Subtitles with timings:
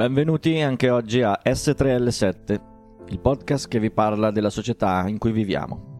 [0.00, 2.60] Benvenuti anche oggi a S3L7,
[3.08, 5.98] il podcast che vi parla della società in cui viviamo.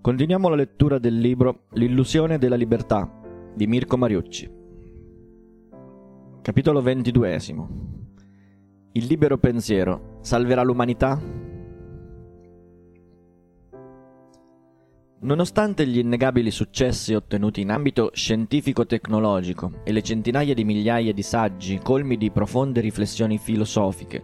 [0.00, 3.10] Continuiamo la lettura del libro L'illusione della libertà
[3.56, 4.48] di Mirko Mariucci.
[6.42, 7.68] Capitolo ventiduesimo.
[8.92, 11.20] Il libero pensiero salverà l'umanità?
[15.22, 21.78] Nonostante gli innegabili successi ottenuti in ambito scientifico-tecnologico e le centinaia di migliaia di saggi
[21.78, 24.22] colmi di profonde riflessioni filosofiche,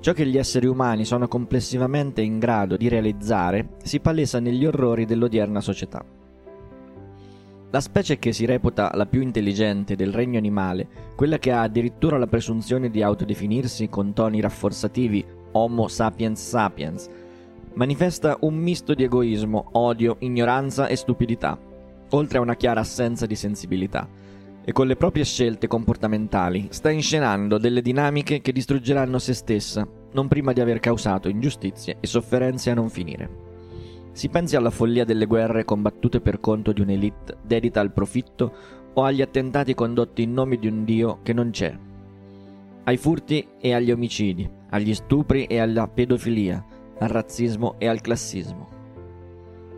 [0.00, 5.06] ciò che gli esseri umani sono complessivamente in grado di realizzare si palesa negli orrori
[5.06, 6.04] dell'odierna società.
[7.70, 10.86] La specie che si reputa la più intelligente del regno animale,
[11.16, 17.08] quella che ha addirittura la presunzione di autodefinirsi con toni rafforzativi Homo sapiens sapiens,
[17.74, 21.58] manifesta un misto di egoismo, odio, ignoranza e stupidità,
[22.10, 24.08] oltre a una chiara assenza di sensibilità,
[24.64, 30.28] e con le proprie scelte comportamentali sta inscenando delle dinamiche che distruggeranno se stessa, non
[30.28, 33.52] prima di aver causato ingiustizie e sofferenze a non finire.
[34.12, 38.52] Si pensi alla follia delle guerre combattute per conto di un'elite dedita al profitto
[38.94, 41.76] o agli attentati condotti in nome di un dio che non c'è,
[42.84, 46.64] ai furti e agli omicidi, agli stupri e alla pedofilia,
[46.98, 48.68] al razzismo e al classismo,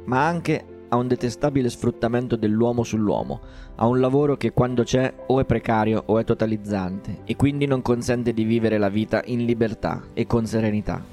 [0.05, 3.41] ma anche a un detestabile sfruttamento dell'uomo sull'uomo,
[3.77, 7.83] a un lavoro che quando c'è o è precario o è totalizzante e quindi non
[7.83, 11.05] consente di vivere la vita in libertà e con serenità,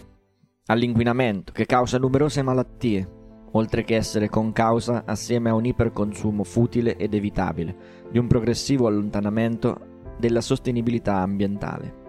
[0.68, 7.14] all'inquinamento che causa numerose malattie, oltre che essere concausa assieme a un iperconsumo futile ed
[7.14, 7.76] evitabile
[8.12, 12.02] di un progressivo allontanamento della sostenibilità ambientale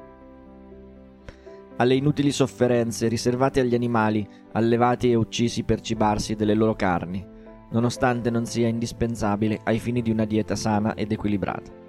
[1.77, 7.25] alle inutili sofferenze riservate agli animali allevati e uccisi per cibarsi delle loro carni,
[7.71, 11.83] nonostante non sia indispensabile ai fini di una dieta sana ed equilibrata.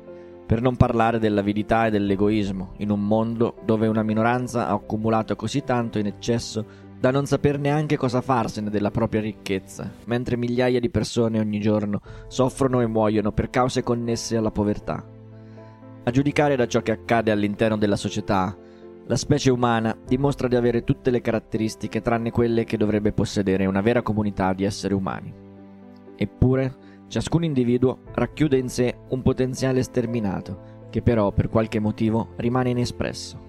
[0.45, 5.63] Per non parlare dell'avidità e dell'egoismo, in un mondo dove una minoranza ha accumulato così
[5.63, 10.89] tanto in eccesso da non saper neanche cosa farsene della propria ricchezza, mentre migliaia di
[10.89, 15.03] persone ogni giorno soffrono e muoiono per cause connesse alla povertà.
[16.03, 18.55] A giudicare da ciò che accade all'interno della società,
[19.07, 23.81] la specie umana dimostra di avere tutte le caratteristiche tranne quelle che dovrebbe possedere una
[23.81, 25.31] vera comunità di esseri umani.
[26.15, 26.75] Eppure,
[27.07, 33.43] ciascun individuo racchiude in sé un potenziale sterminato, che però per qualche motivo rimane inespresso.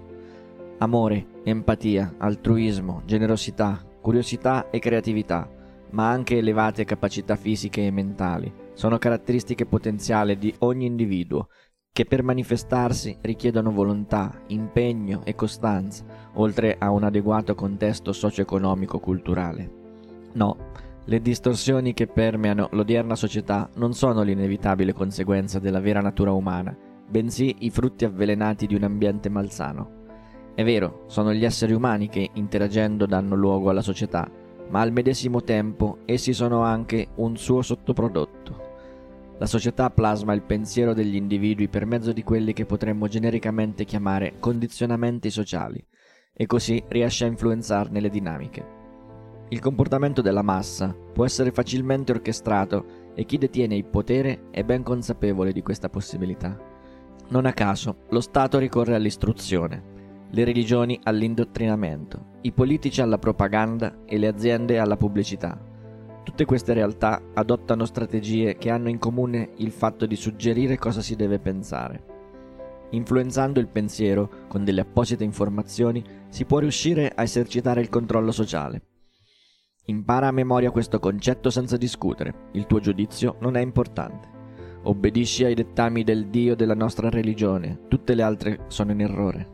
[0.77, 5.49] Amore, empatia, altruismo, generosità, curiosità e creatività,
[5.89, 11.47] ma anche elevate capacità fisiche e mentali, sono caratteristiche potenziali di ogni individuo
[11.97, 19.71] che per manifestarsi richiedono volontà, impegno e costanza, oltre a un adeguato contesto socio-economico-culturale.
[20.33, 20.57] No,
[21.05, 26.77] le distorsioni che permeano l'odierna società non sono l'inevitabile conseguenza della vera natura umana,
[27.09, 29.89] bensì i frutti avvelenati di un ambiente malsano.
[30.53, 34.29] È vero, sono gli esseri umani che, interagendo, danno luogo alla società,
[34.69, 38.66] ma al medesimo tempo essi sono anche un suo sottoprodotto.
[39.39, 44.33] La società plasma il pensiero degli individui per mezzo di quelli che potremmo genericamente chiamare
[44.39, 45.85] condizionamenti sociali
[46.33, 48.65] e così riesce a influenzarne le dinamiche.
[49.49, 54.81] Il comportamento della massa può essere facilmente orchestrato e chi detiene il potere è ben
[54.81, 56.59] consapevole di questa possibilità.
[57.29, 59.83] Non a caso, lo Stato ricorre all'istruzione,
[60.31, 65.75] le religioni all'indottrinamento, i politici alla propaganda e le aziende alla pubblicità
[66.27, 71.15] Tutte queste realtà adottano strategie che hanno in comune il fatto di suggerire cosa si
[71.15, 72.03] deve pensare.
[72.89, 78.81] Influenzando il pensiero con delle apposite informazioni si può riuscire a esercitare il controllo sociale.
[79.85, 84.27] Impara a memoria questo concetto senza discutere, il tuo giudizio non è importante.
[84.83, 89.49] Obbedisci ai dettami del Dio della nostra religione, tutte le altre sono in errore.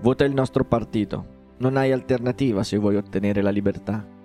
[0.00, 4.20] Vota il nostro partito, non hai alternativa se vuoi ottenere la libertà.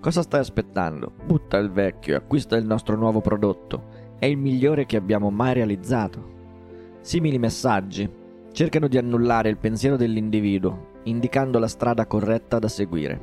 [0.00, 1.12] Cosa stai aspettando?
[1.26, 4.14] Butta il vecchio e acquista il nostro nuovo prodotto.
[4.16, 6.36] È il migliore che abbiamo mai realizzato.
[7.00, 8.08] Simili messaggi
[8.52, 13.20] cercano di annullare il pensiero dell'individuo, indicando la strada corretta da seguire.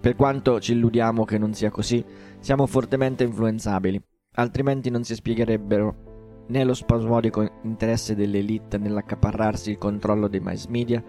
[0.00, 2.04] Per quanto ci illudiamo che non sia così,
[2.40, 4.02] siamo fortemente influenzabili,
[4.34, 11.02] altrimenti non si spiegherebbero né lo spasmodico interesse dell'elite nell'accaparrarsi il controllo dei mass media,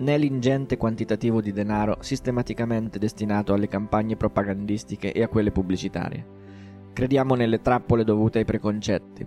[0.00, 6.38] né l'ingente quantitativo di denaro sistematicamente destinato alle campagne propagandistiche e a quelle pubblicitarie.
[6.92, 9.26] Crediamo nelle trappole dovute ai preconcetti,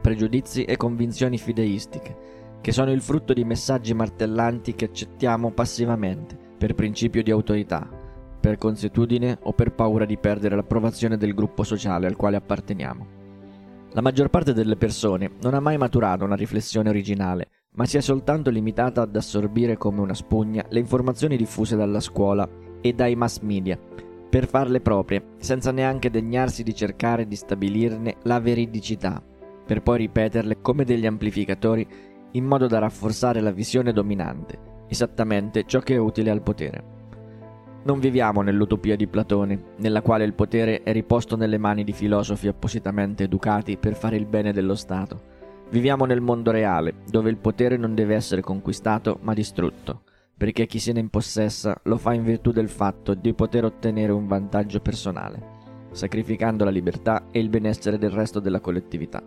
[0.00, 6.74] pregiudizi e convinzioni fideistiche, che sono il frutto di messaggi martellanti che accettiamo passivamente, per
[6.74, 7.88] principio di autorità,
[8.40, 13.18] per consuetudine o per paura di perdere l'approvazione del gruppo sociale al quale apparteniamo.
[13.92, 17.48] La maggior parte delle persone non ha mai maturato una riflessione originale,
[17.80, 22.46] ma si è soltanto limitata ad assorbire come una spugna le informazioni diffuse dalla scuola
[22.78, 23.78] e dai mass media,
[24.28, 29.22] per farle proprie, senza neanche degnarsi di cercare di stabilirne la veridicità,
[29.64, 31.88] per poi ripeterle come degli amplificatori
[32.32, 36.84] in modo da rafforzare la visione dominante, esattamente ciò che è utile al potere.
[37.84, 42.46] Non viviamo nell'utopia di Platone, nella quale il potere è riposto nelle mani di filosofi
[42.46, 45.38] appositamente educati per fare il bene dello Stato.
[45.70, 50.02] Viviamo nel mondo reale, dove il potere non deve essere conquistato ma distrutto,
[50.36, 54.26] perché chi se ne impossessa lo fa in virtù del fatto di poter ottenere un
[54.26, 55.40] vantaggio personale,
[55.92, 59.22] sacrificando la libertà e il benessere del resto della collettività.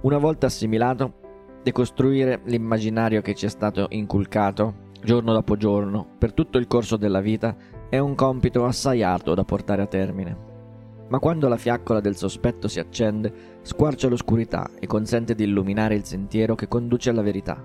[0.00, 6.56] Una volta assimilato, decostruire l'immaginario che ci è stato inculcato giorno dopo giorno, per tutto
[6.56, 7.54] il corso della vita,
[7.90, 10.50] è un compito assai arduo da portare a termine.
[11.08, 16.04] Ma quando la fiaccola del sospetto si accende, squarcia l'oscurità e consente di illuminare il
[16.04, 17.64] sentiero che conduce alla verità.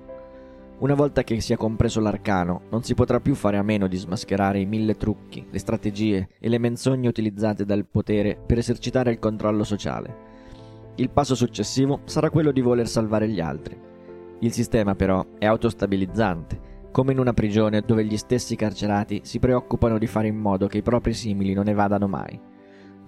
[0.79, 4.59] Una volta che sia compreso l'arcano, non si potrà più fare a meno di smascherare
[4.59, 9.63] i mille trucchi, le strategie e le menzogne utilizzate dal potere per esercitare il controllo
[9.63, 10.15] sociale.
[10.95, 13.77] Il passo successivo sarà quello di voler salvare gli altri.
[14.39, 16.67] Il sistema però è autostabilizzante
[16.97, 20.79] come in una prigione dove gli stessi carcerati si preoccupano di fare in modo che
[20.79, 22.39] i propri simili non evadano mai.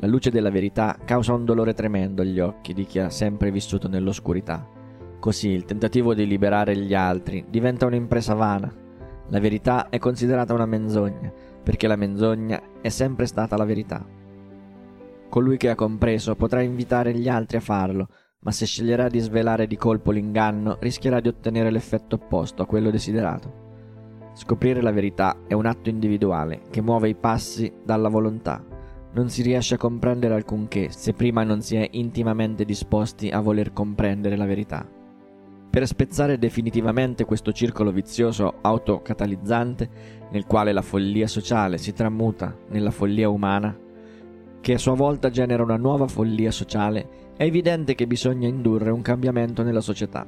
[0.01, 3.90] La luce della verità causa un dolore tremendo agli occhi di chi ha sempre vissuto
[3.90, 4.66] nell'oscurità.
[5.19, 8.74] Così il tentativo di liberare gli altri diventa un'impresa vana.
[9.28, 11.30] La verità è considerata una menzogna,
[11.62, 14.06] perché la menzogna è sempre stata la verità.
[15.28, 18.07] Colui che ha compreso potrà invitare gli altri a farlo,
[18.40, 22.90] ma se sceglierà di svelare di colpo l'inganno rischierà di ottenere l'effetto opposto a quello
[22.90, 23.68] desiderato.
[24.31, 28.69] Scoprire la verità è un atto individuale che muove i passi dalla volontà.
[29.12, 33.74] Non si riesce a comprendere alcunché se prima non si è intimamente disposti a voler
[33.74, 34.88] comprendere la verità.
[35.70, 39.90] Per spezzare definitivamente questo circolo vizioso autocatalizzante
[40.32, 43.78] nel quale la follia sociale si tramuta nella follia umana,
[44.62, 49.02] che a sua volta genera una nuova follia sociale, è evidente che bisogna indurre un
[49.02, 50.28] cambiamento nella società.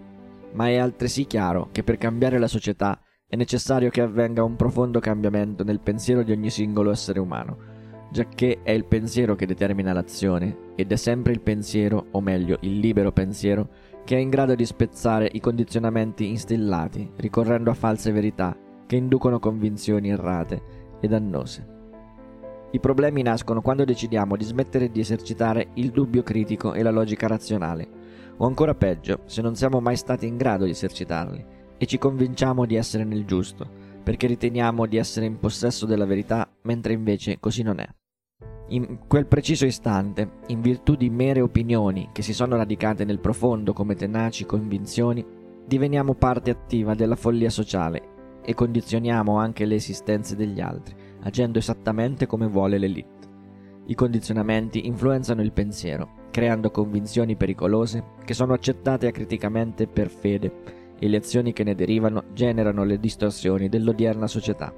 [0.53, 4.99] Ma è altresì chiaro che per cambiare la società è necessario che avvenga un profondo
[4.99, 7.70] cambiamento nel pensiero di ogni singolo essere umano,
[8.11, 12.77] giacché è il pensiero che determina l'azione ed è sempre il pensiero, o meglio il
[12.77, 13.69] libero pensiero,
[14.03, 18.55] che è in grado di spezzare i condizionamenti instillati, ricorrendo a false verità
[18.85, 20.61] che inducono convinzioni errate
[20.99, 21.79] e dannose.
[22.71, 27.27] I problemi nascono quando decidiamo di smettere di esercitare il dubbio critico e la logica
[27.27, 27.87] razionale,
[28.37, 31.45] o ancora peggio, se non siamo mai stati in grado di esercitarli
[31.77, 33.69] e ci convinciamo di essere nel giusto,
[34.03, 37.87] perché riteniamo di essere in possesso della verità, mentre invece così non è.
[38.71, 43.73] In quel preciso istante, in virtù di mere opinioni che si sono radicate nel profondo
[43.73, 45.25] come tenaci convinzioni,
[45.65, 52.27] diveniamo parte attiva della follia sociale e condizioniamo anche le esistenze degli altri, agendo esattamente
[52.27, 53.27] come vuole l'elite.
[53.87, 61.09] I condizionamenti influenzano il pensiero, creando convinzioni pericolose che sono accettate acriticamente per fede e
[61.09, 64.73] le azioni che ne derivano generano le distorsioni dell'odierna società.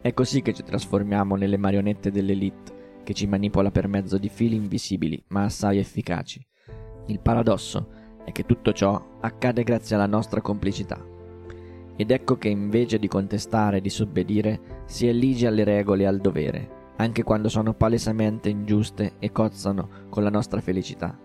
[0.00, 2.76] È così che ci trasformiamo nelle marionette dell'elite,
[3.08, 6.46] che ci manipola per mezzo di fili invisibili ma assai efficaci.
[7.06, 7.88] Il paradosso
[8.22, 11.02] è che tutto ciò accade grazie alla nostra complicità.
[11.96, 16.92] Ed ecco che invece di contestare e disobbedire, si elige alle regole e al dovere,
[16.96, 21.18] anche quando sono palesemente ingiuste e cozzano con la nostra felicità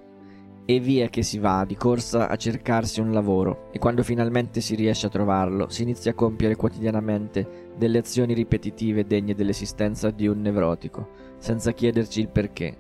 [0.66, 4.76] e via che si va di corsa a cercarsi un lavoro e quando finalmente si
[4.76, 10.40] riesce a trovarlo si inizia a compiere quotidianamente delle azioni ripetitive degne dell'esistenza di un
[10.40, 12.78] nevrotico, senza chiederci il perché,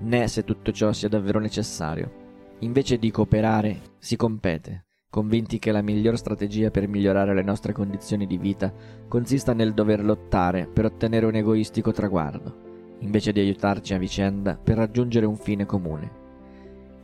[0.00, 2.26] né se tutto ciò sia davvero necessario.
[2.60, 8.26] Invece di cooperare, si compete, convinti che la miglior strategia per migliorare le nostre condizioni
[8.26, 8.72] di vita
[9.06, 14.76] consista nel dover lottare per ottenere un egoistico traguardo, invece di aiutarci a vicenda per
[14.76, 16.26] raggiungere un fine comune.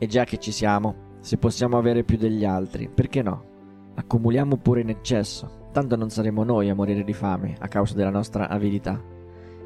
[0.04, 3.42] E già che ci siamo, se possiamo avere più degli altri, perché no?
[3.94, 8.11] Accumuliamo pure in eccesso, tanto non saremo noi a morire di fame a causa della
[8.11, 9.02] nostra avidità.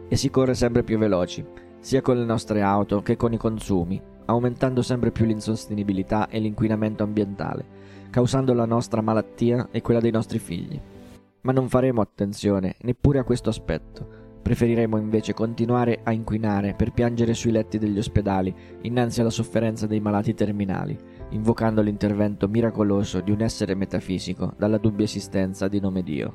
[0.06, 1.44] E si corre sempre più veloci,
[1.80, 7.02] sia con le nostre auto che con i consumi, aumentando sempre più l'insostenibilità e l'inquinamento
[7.02, 7.66] ambientale,
[8.08, 10.80] causando la nostra malattia e quella dei nostri figli.
[11.40, 14.17] Ma non faremo attenzione neppure a questo aspetto,
[14.48, 20.00] Preferiremo invece continuare a inquinare per piangere sui letti degli ospedali innanzi alla sofferenza dei
[20.00, 20.98] malati terminali,
[21.32, 26.32] invocando l'intervento miracoloso di un essere metafisico dalla dubbia esistenza di nome Dio.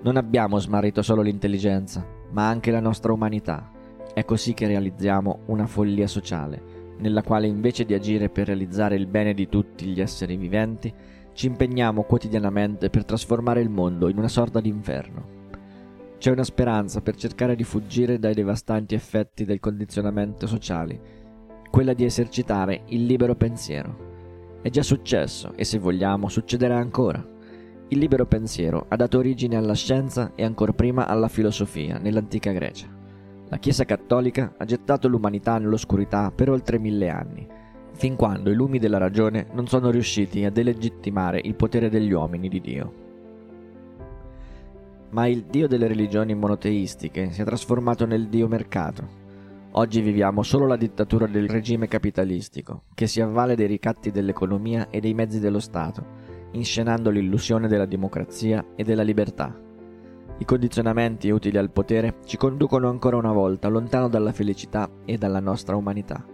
[0.00, 3.72] Non abbiamo smarrito solo l'intelligenza, ma anche la nostra umanità.
[4.14, 6.62] È così che realizziamo una follia sociale,
[6.96, 10.90] nella quale invece di agire per realizzare il bene di tutti gli esseri viventi,
[11.34, 15.37] ci impegniamo quotidianamente per trasformare il mondo in una sorta di inferno.
[16.18, 21.00] C'è una speranza per cercare di fuggire dai devastanti effetti del condizionamento sociale,
[21.70, 24.58] quella di esercitare il libero pensiero.
[24.60, 27.24] È già successo e se vogliamo succederà ancora.
[27.86, 32.88] Il libero pensiero ha dato origine alla scienza e ancora prima alla filosofia nell'antica Grecia.
[33.48, 37.46] La Chiesa cattolica ha gettato l'umanità nell'oscurità per oltre mille anni,
[37.92, 42.48] fin quando i lumi della ragione non sono riusciti a delegittimare il potere degli uomini
[42.48, 43.06] di Dio
[45.10, 49.26] ma il dio delle religioni monoteistiche si è trasformato nel dio mercato.
[49.72, 55.00] Oggi viviamo solo la dittatura del regime capitalistico, che si avvale dei ricatti dell'economia e
[55.00, 56.04] dei mezzi dello Stato,
[56.52, 59.54] inscenando l'illusione della democrazia e della libertà.
[60.40, 65.40] I condizionamenti utili al potere ci conducono ancora una volta lontano dalla felicità e dalla
[65.40, 66.24] nostra umanità.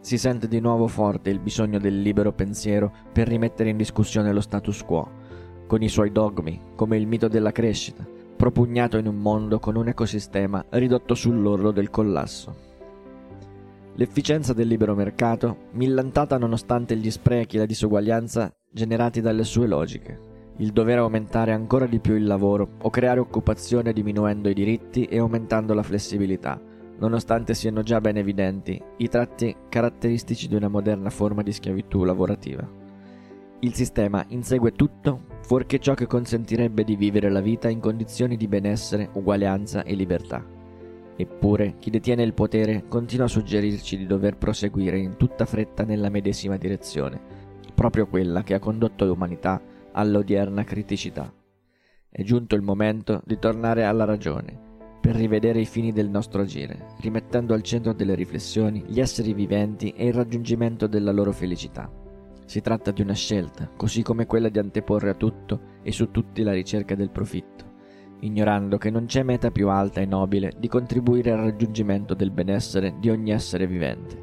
[0.00, 4.40] Si sente di nuovo forte il bisogno del libero pensiero per rimettere in discussione lo
[4.40, 5.10] status quo,
[5.70, 9.86] con i suoi dogmi, come il mito della crescita, propugnato in un mondo con un
[9.86, 12.52] ecosistema ridotto sull'orlo del collasso.
[13.94, 20.18] L'efficienza del libero mercato, millantata nonostante gli sprechi e la disuguaglianza generati dalle sue logiche,
[20.56, 25.20] il dover aumentare ancora di più il lavoro o creare occupazione diminuendo i diritti e
[25.20, 26.60] aumentando la flessibilità,
[26.98, 32.89] nonostante siano già ben evidenti i tratti caratteristici di una moderna forma di schiavitù lavorativa.
[33.62, 38.48] Il sistema insegue tutto fuorché ciò che consentirebbe di vivere la vita in condizioni di
[38.48, 40.42] benessere, uguaglianza e libertà.
[41.14, 46.08] Eppure chi detiene il potere continua a suggerirci di dover proseguire in tutta fretta nella
[46.08, 47.20] medesima direzione,
[47.74, 49.60] proprio quella che ha condotto l'umanità
[49.92, 51.30] all'odierna criticità.
[52.08, 54.58] È giunto il momento di tornare alla ragione,
[55.02, 59.90] per rivedere i fini del nostro agire, rimettendo al centro delle riflessioni gli esseri viventi
[59.90, 61.99] e il raggiungimento della loro felicità.
[62.50, 66.42] Si tratta di una scelta, così come quella di anteporre a tutto e su tutti
[66.42, 67.64] la ricerca del profitto,
[68.22, 72.96] ignorando che non c'è meta più alta e nobile di contribuire al raggiungimento del benessere
[72.98, 74.18] di ogni essere vivente.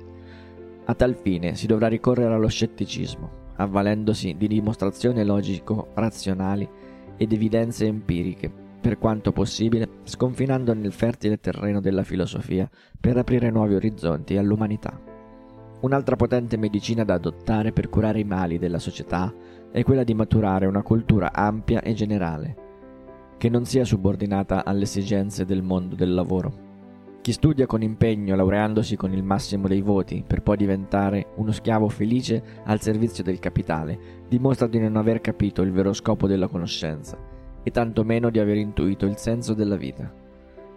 [0.83, 6.67] A tal fine si dovrà ricorrere allo scetticismo, avvalendosi di dimostrazioni logico-razionali
[7.15, 12.69] ed evidenze empiriche, per quanto possibile sconfinando nel fertile terreno della filosofia
[12.99, 15.06] per aprire nuovi orizzonti all'umanità.
[15.79, 19.31] Un'altra potente medicina da adottare per curare i mali della società
[19.71, 22.55] è quella di maturare una cultura ampia e generale,
[23.37, 26.65] che non sia subordinata alle esigenze del mondo del lavoro.
[27.21, 31.89] Chi studia con impegno, laureandosi con il massimo dei voti, per poi diventare uno schiavo
[31.89, 37.17] felice al servizio del capitale, dimostra di non aver capito il vero scopo della conoscenza
[37.61, 40.11] e tantomeno di aver intuito il senso della vita.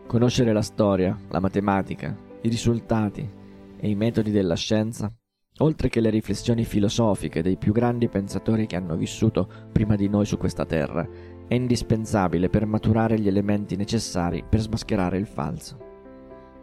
[0.07, 3.39] Conoscere la storia, la matematica, i risultati,
[3.81, 5.13] e i metodi della scienza,
[5.59, 10.27] oltre che le riflessioni filosofiche dei più grandi pensatori che hanno vissuto prima di noi
[10.27, 11.09] su questa terra,
[11.49, 15.77] è indispensabile per maturare gli elementi necessari per smascherare il falso,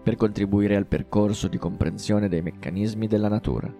[0.03, 3.73] per contribuire al percorso di comprensione dei meccanismi della natura,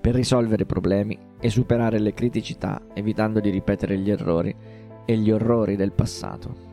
[0.00, 4.54] per risolvere problemi e superare le criticità evitando di ripetere gli errori
[5.04, 6.68] e gli orrori del passato,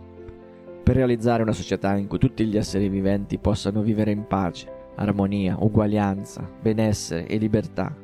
[0.83, 5.55] per realizzare una società in cui tutti gli esseri viventi possano vivere in pace, armonia,
[5.59, 7.95] uguaglianza, benessere e libertà,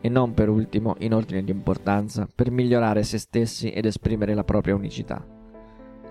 [0.00, 4.44] e non per ultimo, in ordine di importanza, per migliorare se stessi ed esprimere la
[4.44, 5.24] propria unicità.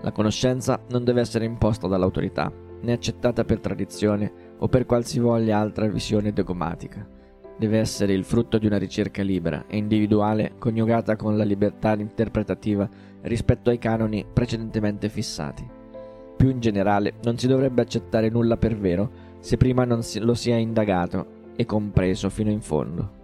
[0.02, 5.86] La conoscenza non deve essere imposta dall'autorità, né accettata per tradizione o per qualsivoglia altra
[5.86, 7.08] visione dogmatica.
[7.56, 12.88] Deve essere il frutto di una ricerca libera e individuale coniugata con la libertà interpretativa
[13.22, 15.66] rispetto ai canoni precedentemente fissati.
[16.36, 20.56] Più in generale, non si dovrebbe accettare nulla per vero se prima non lo sia
[20.56, 23.22] indagato e compreso fino in fondo.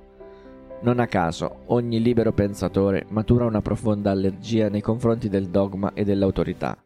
[0.83, 6.05] Non a caso, ogni libero pensatore matura una profonda allergia nei confronti del dogma e
[6.05, 6.77] dell'autorità,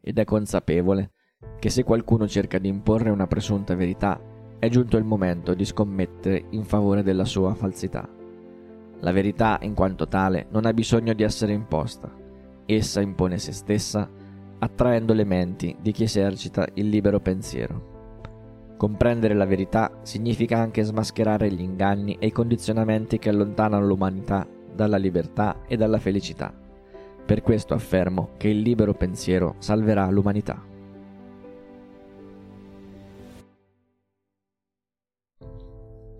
[0.00, 1.10] ed è consapevole
[1.58, 4.20] che se qualcuno cerca di imporre una presunta verità,
[4.60, 8.08] è giunto il momento di scommettere in favore della sua falsità.
[9.00, 12.14] La verità, in quanto tale, non ha bisogno di essere imposta.
[12.64, 14.08] Essa impone se stessa,
[14.56, 17.93] attraendo le menti di chi esercita il libero pensiero.
[18.84, 24.98] Comprendere la verità significa anche smascherare gli inganni e i condizionamenti che allontanano l'umanità dalla
[24.98, 26.52] libertà e dalla felicità.
[27.24, 30.62] Per questo affermo che il libero pensiero salverà l'umanità.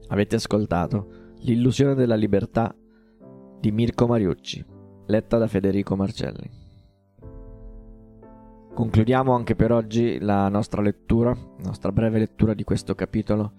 [0.08, 2.74] Avete ascoltato L'illusione della libertà
[3.60, 4.64] di Mirko Mariucci,
[5.08, 6.63] letta da Federico Marcelli.
[8.74, 13.52] Concludiamo anche per oggi la nostra lettura, la nostra breve lettura di questo capitolo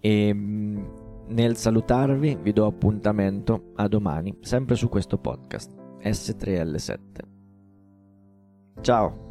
[0.00, 0.84] e mm,
[1.28, 6.98] nel salutarvi vi do appuntamento a domani, sempre su questo podcast S3L7.
[8.82, 9.27] Ciao!